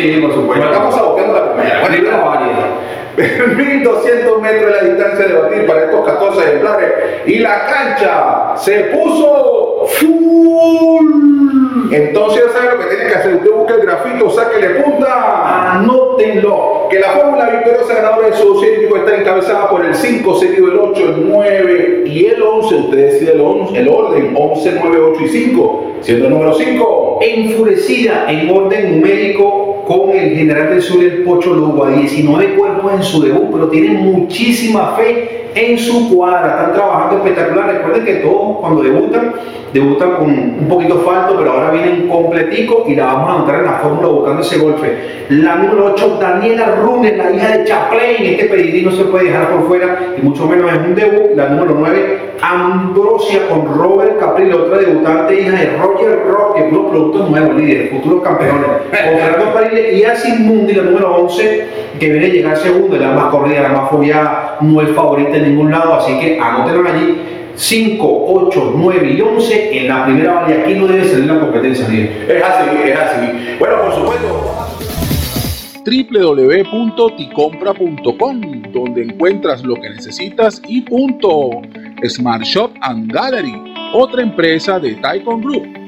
Sí, 0.00 0.18
por 0.20 0.32
supuesto. 0.32 0.64
Estamos 0.64 0.96
abocando 0.96 1.34
la 1.34 1.52
primera. 1.52 1.80
Bueno, 1.80 3.56
1200 3.56 4.42
metros 4.42 4.74
es 4.74 4.82
la 4.82 4.88
distancia 4.88 5.26
de 5.26 5.34
batir 5.34 5.66
para 5.66 5.84
estos 5.84 6.06
14 6.06 6.40
ejemplares. 6.40 6.88
Y 7.26 7.38
la 7.40 7.66
cancha 7.66 8.56
se 8.56 8.84
puso 8.84 9.84
full. 9.88 11.04
Entonces, 11.92 12.44
ya 12.46 12.52
saben 12.52 12.78
lo 12.78 12.78
que 12.78 12.86
tienen 12.94 13.08
que 13.08 13.14
hacer. 13.14 13.34
Usted 13.34 13.50
busca 13.50 13.74
el 13.74 13.80
grafito, 13.82 14.30
sáquele 14.30 14.70
punta. 14.80 15.72
Anótenlo. 15.72 16.88
Que 16.90 16.98
la 16.98 17.10
fórmula 17.10 17.50
victoriosa 17.50 17.94
ganadora 17.94 18.28
del 18.28 18.36
Soviético 18.36 18.96
está 18.96 19.16
encabezada 19.16 19.68
por 19.68 19.84
el 19.84 19.94
5, 19.94 20.34
seguido 20.36 20.66
del 20.68 20.78
8, 20.78 21.02
el 21.02 21.28
9 21.28 22.04
y 22.06 22.26
el 22.26 22.42
11. 22.42 22.74
Usted 22.74 22.96
decide 22.96 23.32
el, 23.32 23.40
11, 23.42 23.78
el 23.78 23.88
orden: 23.88 24.34
11, 24.34 24.72
9, 24.82 24.98
8 25.12 25.22
y 25.24 25.28
5. 25.28 25.92
Siendo 26.00 26.24
el 26.26 26.30
número 26.32 26.54
5. 26.54 27.18
Enfurecida 27.20 28.24
en 28.28 28.50
orden 28.50 28.98
numérico 28.98 29.69
con 29.90 30.10
el 30.10 30.36
general 30.36 30.70
del 30.70 30.80
sur, 30.80 31.02
el 31.02 31.24
Pocho 31.24 31.52
Lugo, 31.52 31.84
a 31.84 31.90
19 31.90 32.54
cuerpos 32.54 32.92
en 32.92 33.02
su 33.02 33.22
debut, 33.22 33.48
pero 33.52 33.68
tiene 33.68 33.98
muchísima 33.98 34.94
fe 34.96 35.48
en 35.52 35.76
su 35.76 36.14
cuadra, 36.14 36.50
están 36.60 36.74
trabajando 36.74 37.16
espectacular. 37.16 37.74
Recuerden 37.74 38.04
que 38.04 38.14
todos 38.20 38.58
cuando 38.60 38.82
debutan, 38.82 39.32
debutan 39.72 40.12
con 40.12 40.30
un 40.30 40.66
poquito 40.68 41.00
falto, 41.00 41.34
pero 41.36 41.50
ahora 41.50 41.72
vienen 41.72 42.08
completico 42.08 42.84
y 42.86 42.94
la 42.94 43.06
vamos 43.06 43.30
a 43.30 43.38
notar 43.38 43.54
en 43.56 43.64
la 43.64 43.72
fórmula 43.78 44.08
buscando 44.08 44.42
ese 44.42 44.58
golpe. 44.58 45.26
La 45.30 45.56
número 45.56 45.86
8, 45.86 46.18
Daniela 46.20 46.76
Runes, 46.76 47.16
la 47.16 47.32
hija 47.32 47.58
de 47.58 47.64
Chaplain, 47.64 48.26
este 48.26 48.44
pedigrí 48.44 48.82
no 48.82 48.92
se 48.92 49.02
puede 49.06 49.24
dejar 49.24 49.50
por 49.50 49.66
fuera 49.66 50.14
y 50.16 50.22
mucho 50.24 50.46
menos 50.46 50.70
es 50.72 50.78
un 50.78 50.94
debut. 50.94 51.34
La 51.34 51.48
número 51.48 51.74
9, 51.76 52.18
Ambrosia 52.50 53.48
con 53.48 53.78
Robert 53.78 54.18
Capri, 54.18 54.52
otra 54.52 54.78
debutante, 54.78 55.40
hija 55.40 55.52
de 55.52 55.76
Roger 55.76 56.18
Rock, 56.26 56.56
que 56.56 56.62
unos 56.64 56.90
productos 56.90 57.30
nuevos, 57.30 57.54
líderes, 57.54 57.90
futuros 57.90 58.24
campeones. 58.24 58.64
Con 58.90 59.18
Fernando 59.18 59.54
Parile 59.54 59.94
y 59.94 60.02
Asin 60.02 60.46
Mundi, 60.46 60.72
la 60.72 60.82
número 60.82 61.14
11, 61.16 61.66
que 62.00 62.10
viene 62.10 62.26
a 62.26 62.30
llegar 62.30 62.56
segundo, 62.56 62.96
la 62.96 63.12
más 63.12 63.26
corrida, 63.26 63.62
la 63.62 63.68
más 63.68 63.90
follada, 63.90 64.56
no 64.60 64.82
es 64.82 64.90
favorita 64.90 65.36
en 65.36 65.50
ningún 65.50 65.70
lado, 65.70 65.94
así 65.94 66.18
que 66.18 66.40
anótenlo 66.40 66.88
allí. 66.88 67.18
5, 67.54 68.24
8, 68.48 68.72
9 68.74 69.14
y 69.16 69.20
11 69.20 69.78
en 69.78 69.88
la 69.88 70.06
primera 70.06 70.34
valla. 70.34 70.62
Aquí 70.62 70.74
no 70.74 70.86
debe 70.86 71.04
salir 71.04 71.26
la 71.26 71.40
competencia, 71.40 71.86
Es 71.86 72.42
así, 72.42 72.70
es 72.84 72.98
así. 72.98 73.56
Bueno, 73.58 73.82
por 73.82 73.94
supuesto 73.94 74.70
www.ticompra.com, 75.84 78.62
donde 78.72 79.02
encuentras 79.02 79.62
lo 79.64 79.74
que 79.76 79.90
necesitas 79.90 80.60
y 80.66 80.80
punto. 80.82 81.62
Smart 82.08 82.44
Shop 82.44 82.72
and 82.82 83.12
Gallery, 83.12 83.54
otra 83.94 84.22
empresa 84.22 84.78
de 84.78 84.94
Taikon 84.96 85.40
Group 85.40 85.79